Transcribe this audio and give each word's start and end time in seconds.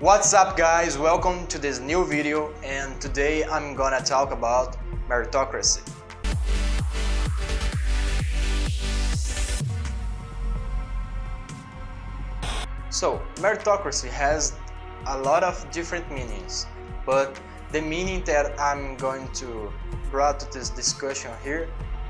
What's 0.00 0.32
up 0.32 0.56
guys, 0.56 0.96
welcome 0.96 1.46
to 1.48 1.58
this 1.58 1.78
new 1.78 2.06
video 2.06 2.54
and 2.64 2.98
today 3.02 3.44
I'm 3.44 3.74
gonna 3.74 4.00
talk 4.00 4.32
about 4.32 4.78
meritocracy. 5.10 5.82
So, 12.88 13.20
meritocracy 13.34 14.08
has 14.08 14.54
a 15.06 15.18
lot 15.18 15.44
of 15.44 15.70
different 15.70 16.10
meanings, 16.10 16.66
but 17.04 17.38
the 17.70 17.82
meaning 17.82 18.24
that 18.24 18.58
I'm 18.58 18.96
going 18.96 19.30
to 19.34 19.70
brought 20.10 20.40
to 20.40 20.50
this 20.50 20.70
discussion 20.70 21.30
here 21.44 21.68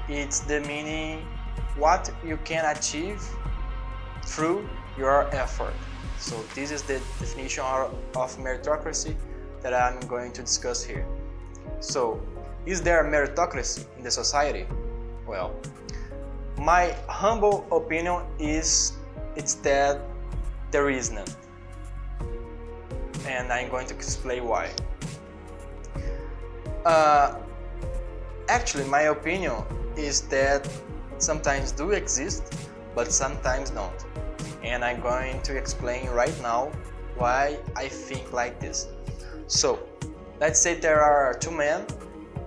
it's 0.08 0.38
the 0.38 0.60
meaning 0.60 1.26
what 1.76 2.08
you 2.24 2.36
can 2.44 2.64
achieve 2.66 3.20
through 4.24 4.68
your 5.00 5.34
effort. 5.34 5.74
So 6.18 6.36
this 6.54 6.70
is 6.70 6.82
the 6.82 7.00
definition 7.18 7.64
of 7.64 8.36
meritocracy 8.36 9.16
that 9.62 9.72
I'm 9.72 9.98
going 10.06 10.32
to 10.32 10.42
discuss 10.42 10.84
here. 10.84 11.06
So, 11.80 12.20
is 12.66 12.82
there 12.82 13.02
meritocracy 13.04 13.86
in 13.96 14.04
the 14.04 14.10
society? 14.10 14.66
Well, 15.26 15.56
my 16.58 16.94
humble 17.08 17.66
opinion 17.72 18.22
is 18.38 18.92
it's 19.34 19.54
that 19.66 19.98
there 20.70 20.90
is 20.90 21.10
none. 21.10 21.32
And 23.26 23.50
I'm 23.50 23.70
going 23.70 23.86
to 23.86 23.94
explain 23.94 24.44
why. 24.44 24.70
Uh, 26.84 27.38
actually, 28.48 28.84
my 28.84 29.02
opinion 29.02 29.62
is 29.96 30.22
that 30.28 30.68
sometimes 31.18 31.72
do 31.72 31.90
exist, 31.92 32.42
but 32.94 33.10
sometimes 33.12 33.70
don't. 33.70 34.04
And 34.62 34.84
I'm 34.84 35.00
going 35.00 35.40
to 35.42 35.56
explain 35.56 36.08
right 36.10 36.34
now 36.42 36.70
why 37.16 37.58
I 37.76 37.88
think 37.88 38.32
like 38.32 38.60
this. 38.60 38.88
So, 39.46 39.78
let's 40.40 40.60
say 40.60 40.74
there 40.74 41.00
are 41.00 41.34
two 41.34 41.50
men, 41.50 41.86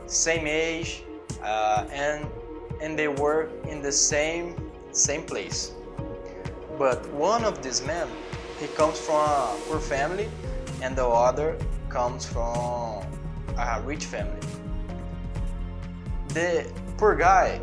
same 0.07 0.47
age, 0.47 1.03
uh, 1.41 1.85
and 1.91 2.27
and 2.81 2.97
they 2.97 3.07
work 3.07 3.51
in 3.67 3.81
the 3.81 3.91
same 3.91 4.55
same 4.91 5.23
place. 5.23 5.73
But 6.77 7.07
one 7.13 7.43
of 7.43 7.61
these 7.61 7.85
men, 7.85 8.07
he 8.59 8.67
comes 8.67 8.99
from 8.99 9.15
a 9.15 9.57
poor 9.67 9.79
family, 9.79 10.29
and 10.81 10.95
the 10.95 11.05
other 11.05 11.57
comes 11.89 12.25
from 12.25 13.05
a 13.57 13.81
rich 13.85 14.05
family. 14.05 14.39
The 16.29 16.65
poor 16.97 17.15
guy, 17.15 17.61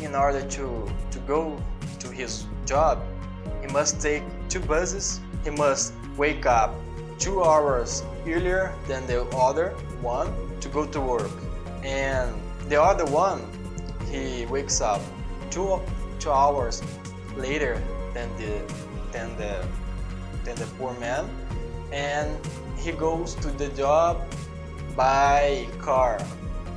in 0.00 0.14
order 0.14 0.42
to, 0.42 0.90
to 1.10 1.18
go 1.20 1.56
to 2.00 2.08
his 2.08 2.46
job, 2.66 3.02
must 3.72 4.00
take 4.00 4.22
two 4.48 4.60
buses, 4.60 5.20
he 5.44 5.50
must 5.50 5.92
wake 6.16 6.46
up 6.46 6.74
two 7.18 7.42
hours 7.42 8.02
earlier 8.26 8.74
than 8.86 9.06
the 9.06 9.22
other 9.36 9.70
one 10.00 10.32
to 10.60 10.68
go 10.68 10.86
to 10.86 11.00
work. 11.00 11.30
And 11.82 12.34
the 12.68 12.80
other 12.80 13.06
one, 13.06 13.42
he 14.10 14.46
wakes 14.46 14.80
up 14.80 15.00
two, 15.50 15.80
two 16.18 16.30
hours 16.30 16.82
later 17.36 17.82
than 18.14 18.28
the, 18.36 18.62
than, 19.12 19.36
the, 19.36 19.64
than 20.44 20.56
the 20.56 20.66
poor 20.78 20.92
man 21.00 21.28
and 21.92 22.38
he 22.76 22.92
goes 22.92 23.34
to 23.36 23.48
the 23.50 23.68
job 23.70 24.22
by 24.96 25.66
car 25.80 26.18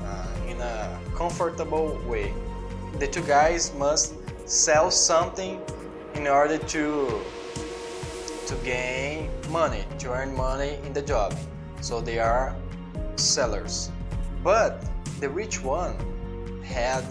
uh, 0.03 0.27
in 0.47 0.59
a 0.59 0.99
comfortable 1.15 1.99
way. 2.07 2.33
The 2.99 3.07
two 3.07 3.23
guys 3.23 3.73
must 3.75 4.15
sell 4.47 4.91
something 4.91 5.61
in 6.15 6.27
order 6.27 6.57
to 6.57 7.21
to 8.47 8.55
gain 8.65 9.29
money, 9.49 9.85
to 9.99 10.11
earn 10.11 10.35
money 10.35 10.77
in 10.83 10.93
the 10.93 11.01
job. 11.01 11.33
So 11.81 12.01
they 12.01 12.19
are 12.19 12.55
sellers. 13.15 13.89
But 14.43 14.83
the 15.19 15.29
rich 15.29 15.63
one 15.63 15.95
had 16.63 17.03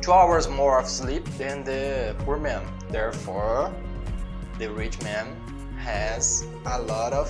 two 0.00 0.12
hours 0.12 0.48
more 0.48 0.80
of 0.80 0.88
sleep 0.88 1.24
than 1.36 1.64
the 1.64 2.14
poor 2.20 2.38
man. 2.38 2.62
Therefore, 2.90 3.72
the 4.58 4.70
rich 4.70 5.00
man 5.02 5.26
has 5.78 6.46
a 6.66 6.80
lot 6.82 7.12
of 7.12 7.28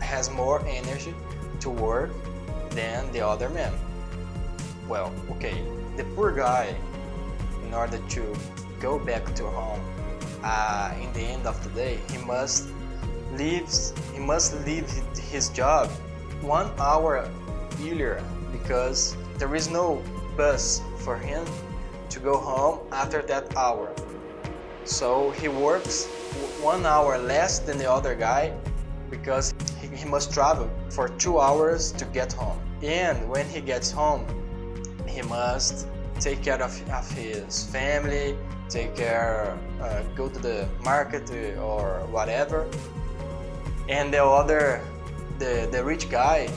has 0.00 0.30
more 0.30 0.64
energy 0.66 1.14
to 1.60 1.70
work 1.70 2.10
than 2.70 3.10
the 3.12 3.20
other 3.20 3.48
man. 3.50 3.72
Well, 4.88 5.12
okay, 5.32 5.64
the 5.96 6.04
poor 6.14 6.32
guy, 6.32 6.74
in 7.64 7.74
order 7.74 7.98
to 7.98 8.36
go 8.80 8.98
back 8.98 9.34
to 9.34 9.44
home 9.46 9.80
uh, 10.46 10.94
in 11.02 11.12
the 11.12 11.22
end 11.22 11.44
of 11.44 11.62
the 11.64 11.70
day, 11.70 11.98
he 12.10 12.18
must 12.18 12.68
leave. 13.32 13.66
He 14.14 14.20
must 14.20 14.54
leave 14.64 14.88
his 15.18 15.48
job 15.50 15.90
one 16.40 16.70
hour 16.78 17.28
earlier 17.82 18.22
because 18.52 19.16
there 19.38 19.54
is 19.54 19.68
no 19.68 20.02
bus 20.36 20.80
for 20.98 21.16
him 21.16 21.44
to 22.10 22.20
go 22.20 22.36
home 22.38 22.78
after 22.92 23.22
that 23.22 23.56
hour. 23.56 23.92
So 24.84 25.30
he 25.32 25.48
works 25.48 26.06
one 26.62 26.86
hour 26.86 27.18
less 27.18 27.58
than 27.58 27.76
the 27.76 27.90
other 27.90 28.14
guy 28.14 28.52
because 29.10 29.52
he, 29.80 29.88
he 29.88 30.04
must 30.04 30.32
travel 30.32 30.70
for 30.90 31.08
two 31.08 31.40
hours 31.40 31.90
to 31.92 32.04
get 32.06 32.32
home. 32.32 32.58
And 32.82 33.28
when 33.28 33.48
he 33.48 33.60
gets 33.60 33.90
home, 33.90 34.24
he 35.08 35.22
must 35.22 35.88
take 36.20 36.42
care 36.42 36.62
of, 36.62 36.90
of 36.90 37.10
his 37.12 37.64
family, 37.66 38.36
take 38.68 38.96
care, 38.96 39.58
uh, 39.80 40.02
go 40.14 40.28
to 40.28 40.38
the 40.38 40.68
market 40.82 41.30
or 41.58 42.06
whatever. 42.10 42.68
And 43.88 44.12
the 44.12 44.24
other, 44.24 44.82
the, 45.38 45.68
the 45.70 45.84
rich 45.84 46.10
guy 46.10 46.48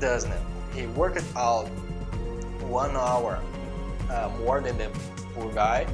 doesn't. 0.00 0.32
He 0.74 0.86
worked 0.86 1.24
out 1.36 1.66
one 2.68 2.96
hour 2.96 3.42
uh, 4.08 4.30
more 4.38 4.60
than 4.60 4.78
the 4.78 4.88
poor 5.34 5.52
guy 5.52 5.86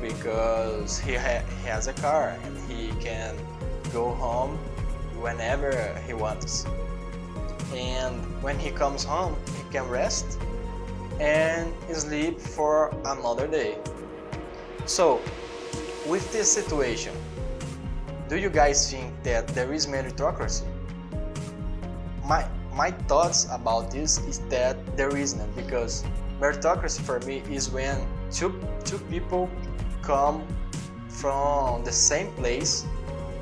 because 0.00 0.98
he, 1.00 1.14
ha 1.14 1.42
he 1.62 1.68
has 1.68 1.88
a 1.88 1.92
car 1.94 2.36
and 2.44 2.56
he 2.70 2.92
can 3.00 3.34
go 3.92 4.14
home 4.14 4.56
whenever 5.20 5.72
he 6.06 6.14
wants. 6.14 6.64
And 7.74 8.14
when 8.42 8.58
he 8.58 8.70
comes 8.70 9.04
home, 9.04 9.36
he 9.56 9.72
can 9.72 9.88
rest 9.88 10.38
and 11.20 11.72
sleep 11.92 12.40
for 12.40 12.94
another 13.04 13.46
day. 13.46 13.78
So, 14.86 15.20
with 16.06 16.32
this 16.32 16.50
situation, 16.50 17.14
do 18.28 18.36
you 18.36 18.50
guys 18.50 18.90
think 18.90 19.12
that 19.22 19.48
there 19.48 19.72
is 19.72 19.86
meritocracy? 19.86 20.64
My 22.24 22.46
my 22.74 22.90
thoughts 23.08 23.48
about 23.50 23.90
this 23.90 24.18
is 24.26 24.38
that 24.50 24.76
there 24.96 25.16
isn't 25.16 25.56
because 25.56 26.04
meritocracy 26.40 27.00
for 27.00 27.18
me 27.20 27.42
is 27.50 27.70
when 27.70 28.06
two 28.30 28.52
two 28.84 28.98
people 29.10 29.50
come 30.02 30.46
from 31.08 31.82
the 31.84 31.92
same 31.92 32.30
place, 32.34 32.86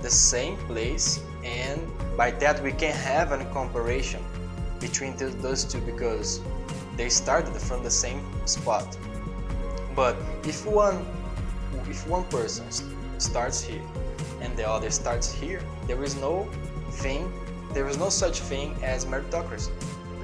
the 0.03 0.11
same 0.11 0.57
place 0.69 1.21
and 1.45 1.81
by 2.17 2.31
that 2.31 2.63
we 2.63 2.73
can 2.73 2.95
have 2.95 3.33
a 3.33 3.45
comparison 3.53 4.23
between 4.81 5.17
those 5.17 5.65
two 5.65 5.81
because 5.81 6.41
they 6.97 7.09
started 7.09 7.55
from 7.55 7.83
the 7.83 7.91
same 7.91 8.21
spot. 8.47 8.97
But 9.95 10.17
if 10.45 10.67
one 10.67 11.05
if 11.89 12.07
one 12.09 12.25
person 12.25 12.67
starts 13.19 13.63
here 13.63 13.83
and 14.41 14.57
the 14.57 14.69
other 14.69 14.91
starts 14.91 15.33
here 15.33 15.63
there 15.87 16.03
is 16.03 16.17
no 16.17 16.49
thing 16.91 17.33
there 17.73 17.89
is 17.89 17.99
no 17.99 18.09
such 18.09 18.41
thing 18.41 18.75
as 18.83 19.05
meritocracy 19.05 19.71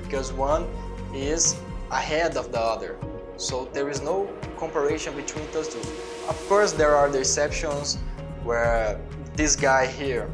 because 0.01 0.33
one 0.33 0.67
is 1.15 1.57
ahead 1.91 2.37
of 2.37 2.51
the 2.51 2.61
other. 2.61 2.97
So 3.37 3.69
there 3.73 3.89
is 3.91 4.01
no 4.01 4.31
comparison 4.57 5.15
between 5.15 5.47
those 5.53 5.69
two. 5.69 5.81
Of 6.29 6.39
course 6.49 6.73
there 6.73 6.95
are 6.95 7.11
the 7.11 7.19
exceptions 7.19 7.99
where 8.43 8.99
this 9.37 9.57
guy 9.57 9.87
here 9.87 10.31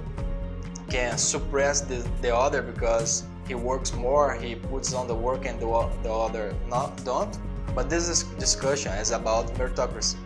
can 0.91 1.19
suppress 1.19 1.81
the, 1.81 2.09
the 2.23 2.35
other 2.35 2.63
because 2.63 3.25
he 3.49 3.55
works 3.55 3.95
more, 3.95 4.35
he 4.35 4.55
puts 4.55 4.93
on 4.93 5.09
the 5.09 5.15
work 5.15 5.47
and 5.47 5.59
the, 5.59 5.91
the 6.03 6.13
other 6.13 6.55
not 6.69 7.03
don't. 7.05 7.37
But 7.75 7.89
this 7.89 8.09
is 8.09 8.25
discussion 8.39 8.93
is 8.93 9.11
about 9.11 9.55
meritocracy. 9.55 10.17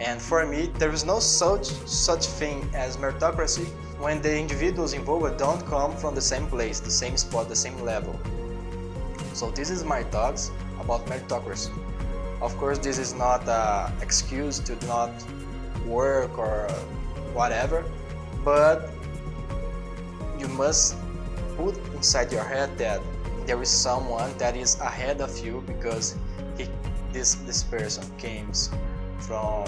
And 0.00 0.20
for 0.20 0.46
me, 0.46 0.70
there 0.78 0.90
is 0.90 1.04
no 1.04 1.20
such 1.20 1.66
such 1.86 2.24
thing 2.40 2.68
as 2.74 2.96
meritocracy 2.96 3.66
when 3.98 4.22
the 4.22 4.34
individuals 4.34 4.94
involved 4.94 5.36
don't 5.36 5.64
come 5.66 5.94
from 5.94 6.14
the 6.14 6.22
same 6.22 6.46
place, 6.46 6.80
the 6.80 6.90
same 6.90 7.18
spot, 7.18 7.48
the 7.50 7.56
same 7.56 7.78
level. 7.82 8.18
So 9.34 9.50
this 9.50 9.68
is 9.68 9.84
my 9.84 10.02
thoughts 10.04 10.50
about 10.80 11.04
meritocracy. 11.06 11.70
Of 12.40 12.56
course, 12.56 12.78
this 12.78 12.98
is 12.98 13.12
not 13.12 13.46
an 13.46 13.92
excuse 14.00 14.58
to 14.60 14.74
not 14.86 15.10
work 15.84 16.38
or 16.38 16.68
whatever, 17.34 17.84
but 18.42 18.88
you 20.38 20.48
must 20.48 20.96
put 21.60 21.76
inside 21.94 22.32
your 22.32 22.44
head 22.44 22.76
that 22.78 23.00
there 23.46 23.60
is 23.60 23.68
someone 23.68 24.30
that 24.38 24.56
is 24.56 24.78
ahead 24.80 25.20
of 25.20 25.32
you 25.44 25.62
because 25.66 26.16
he 26.56 26.66
this 27.12 27.34
this 27.46 27.62
person 27.62 28.04
came 28.16 28.48
from 29.18 29.66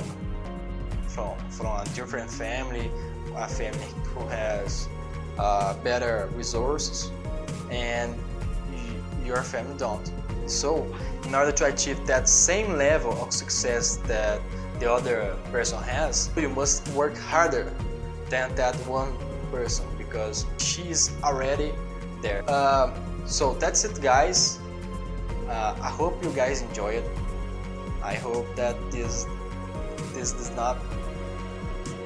from 1.08 1.36
from 1.50 1.66
a 1.66 1.84
different 1.94 2.30
family 2.30 2.90
a 3.36 3.48
family 3.48 3.90
who 4.14 4.26
has 4.28 4.88
uh, 5.38 5.74
better 5.82 6.28
resources 6.34 7.10
and 7.70 8.14
your 9.24 9.42
family 9.42 9.76
don't. 9.78 10.12
So, 10.46 10.86
in 11.24 11.34
order 11.34 11.52
to 11.52 11.66
achieve 11.66 12.04
that 12.06 12.28
same 12.28 12.76
level 12.76 13.12
of 13.22 13.32
success 13.32 13.96
that 14.08 14.40
the 14.80 14.92
other 14.92 15.36
person 15.50 15.82
has, 15.84 16.30
you 16.36 16.48
must 16.48 16.86
work 16.88 17.16
harder 17.16 17.72
than 18.28 18.54
that 18.56 18.74
one 18.86 19.16
person 19.50 19.86
because 20.12 20.44
she's 20.58 21.10
already 21.24 21.72
there. 22.20 22.44
Um, 22.50 22.92
so 23.24 23.54
that's 23.54 23.84
it, 23.84 24.00
guys. 24.02 24.60
Uh, 25.48 25.74
I 25.80 25.88
hope 25.88 26.22
you 26.22 26.30
guys 26.36 26.60
enjoy 26.60 27.00
it. 27.00 27.08
I 28.02 28.14
hope 28.14 28.46
that 28.54 28.76
this 28.90 29.26
this 30.12 30.32
does 30.32 30.54
not 30.54 30.76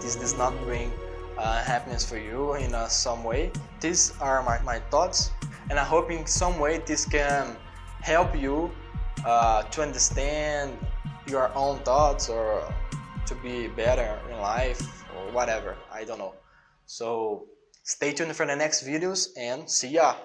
this 0.00 0.14
does 0.14 0.38
not 0.38 0.54
bring 0.62 0.92
uh, 1.36 1.62
happiness 1.64 2.08
for 2.08 2.18
you 2.18 2.54
in 2.54 2.74
uh, 2.74 2.86
some 2.86 3.24
way. 3.24 3.50
These 3.80 4.14
are 4.20 4.42
my, 4.42 4.60
my 4.62 4.78
thoughts, 4.90 5.32
and 5.68 5.78
I 5.78 5.84
hope 5.84 6.10
in 6.10 6.26
some 6.26 6.60
way 6.60 6.78
this 6.78 7.04
can 7.04 7.56
help 8.02 8.38
you 8.38 8.70
uh, 9.24 9.62
to 9.62 9.82
understand 9.82 10.78
your 11.26 11.50
own 11.56 11.80
thoughts 11.80 12.28
or 12.28 12.62
to 13.26 13.34
be 13.42 13.66
better 13.66 14.20
in 14.30 14.38
life 14.38 14.80
or 15.16 15.32
whatever. 15.32 15.76
I 15.92 16.04
don't 16.04 16.18
know. 16.18 16.34
So 16.86 17.48
stay 17.86 18.12
tuned 18.12 18.34
for 18.34 18.44
the 18.46 18.56
next 18.56 18.84
videos 18.84 19.28
and 19.36 19.70
see 19.70 19.88
ya. 19.88 20.16